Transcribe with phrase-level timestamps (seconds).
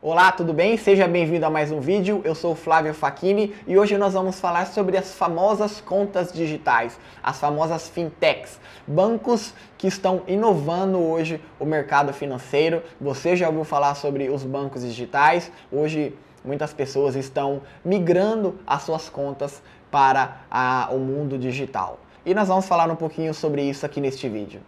[0.00, 0.76] Olá, tudo bem?
[0.76, 2.20] Seja bem-vindo a mais um vídeo.
[2.22, 7.40] Eu sou Flávio Facchini e hoje nós vamos falar sobre as famosas contas digitais, as
[7.40, 12.80] famosas fintechs, bancos que estão inovando hoje o mercado financeiro.
[13.00, 15.50] Você já ouviu falar sobre os bancos digitais?
[15.72, 19.60] Hoje muitas pessoas estão migrando as suas contas
[19.90, 21.98] para a, o mundo digital.
[22.24, 24.60] E nós vamos falar um pouquinho sobre isso aqui neste vídeo.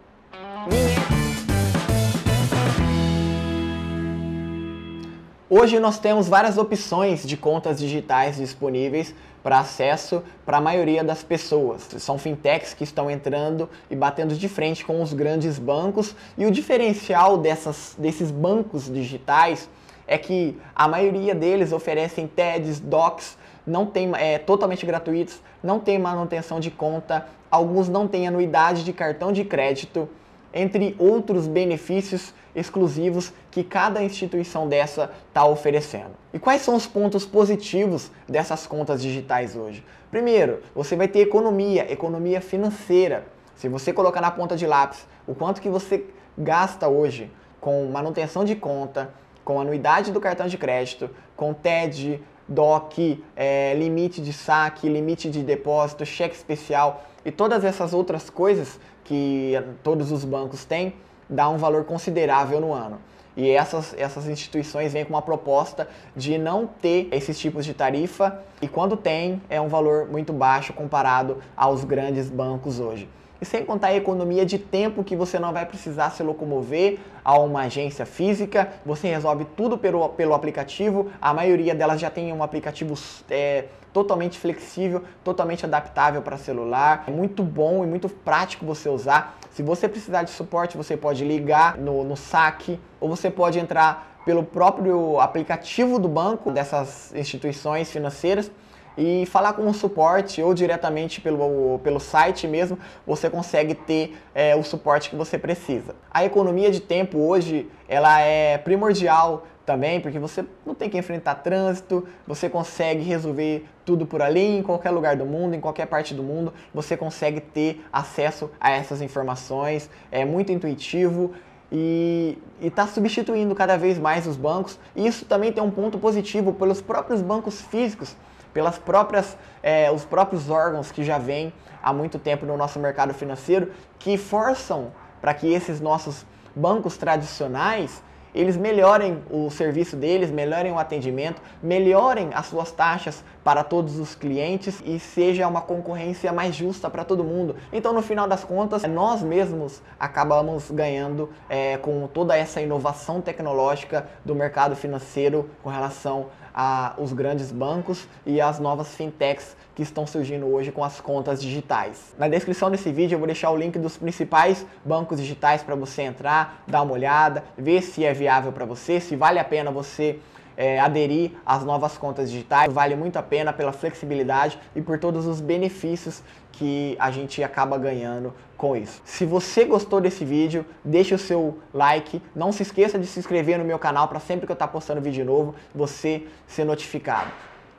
[5.53, 9.13] Hoje nós temos várias opções de contas digitais disponíveis
[9.43, 11.89] para acesso para a maioria das pessoas.
[11.97, 16.51] São fintechs que estão entrando e batendo de frente com os grandes bancos e o
[16.51, 19.69] diferencial dessas, desses bancos digitais
[20.07, 23.37] é que a maioria deles oferecem TEDs, DOCs,
[23.67, 28.93] não tem, é, totalmente gratuitos, não tem manutenção de conta, alguns não têm anuidade de
[28.93, 30.07] cartão de crédito
[30.53, 36.11] entre outros benefícios exclusivos que cada instituição dessa está oferecendo.
[36.33, 39.83] E quais são os pontos positivos dessas contas digitais hoje?
[40.09, 43.25] Primeiro, você vai ter economia, economia financeira.
[43.55, 46.05] Se você colocar na ponta de lápis o quanto que você
[46.37, 49.13] gasta hoje com manutenção de conta,
[49.45, 52.21] com anuidade do cartão de crédito, com TED,
[52.51, 58.79] DOC, é, limite de saque, limite de depósito, cheque especial e todas essas outras coisas
[59.03, 60.93] que todos os bancos têm,
[61.29, 62.99] dá um valor considerável no ano.
[63.35, 68.43] E essas, essas instituições vêm com uma proposta de não ter esses tipos de tarifa
[68.61, 73.07] e quando tem é um valor muito baixo comparado aos grandes bancos hoje.
[73.41, 77.39] E sem contar a economia de tempo que você não vai precisar se locomover a
[77.39, 81.11] uma agência física, você resolve tudo pelo, pelo aplicativo.
[81.19, 82.93] A maioria delas já tem um aplicativo
[83.31, 87.05] é, totalmente flexível, totalmente adaptável para celular.
[87.07, 89.39] É muito bom e muito prático você usar.
[89.49, 94.21] Se você precisar de suporte, você pode ligar no, no saque ou você pode entrar
[94.23, 98.51] pelo próprio aplicativo do banco dessas instituições financeiras
[98.97, 104.55] e falar com o suporte ou diretamente pelo, pelo site mesmo, você consegue ter é,
[104.55, 105.95] o suporte que você precisa.
[106.11, 111.35] A economia de tempo hoje ela é primordial também, porque você não tem que enfrentar
[111.35, 116.13] trânsito, você consegue resolver tudo por ali, em qualquer lugar do mundo, em qualquer parte
[116.13, 121.31] do mundo, você consegue ter acesso a essas informações, é muito intuitivo
[121.71, 124.77] e está substituindo cada vez mais os bancos.
[124.95, 128.15] E isso também tem um ponto positivo pelos próprios bancos físicos
[128.53, 133.13] pelas próprias, é, os próprios órgãos que já vêm há muito tempo no nosso mercado
[133.13, 136.25] financeiro, que forçam para que esses nossos
[136.55, 138.03] bancos tradicionais
[138.33, 144.15] eles melhorem o serviço deles, melhorem o atendimento, melhorem as suas taxas para todos os
[144.15, 147.55] clientes e seja uma concorrência mais justa para todo mundo.
[147.71, 154.07] Então, no final das contas, nós mesmos acabamos ganhando é, com toda essa inovação tecnológica
[154.23, 160.45] do mercado financeiro com relação aos grandes bancos e as novas fintechs que estão surgindo
[160.47, 162.13] hoje com as contas digitais.
[162.17, 166.01] Na descrição desse vídeo eu vou deixar o link dos principais bancos digitais para você
[166.01, 170.19] entrar, dar uma olhada, ver se é viável para você, se vale a pena você
[170.55, 172.71] é, aderir às novas contas digitais.
[172.71, 176.21] Vale muito a pena pela flexibilidade e por todos os benefícios
[176.51, 179.01] que a gente acaba ganhando com isso.
[179.03, 182.21] Se você gostou desse vídeo, deixe o seu like.
[182.35, 184.71] Não se esqueça de se inscrever no meu canal para sempre que eu estar tá
[184.71, 187.31] postando vídeo novo, você ser notificado.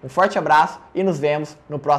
[0.03, 1.91] Um forte abraço e nos vemos no próximo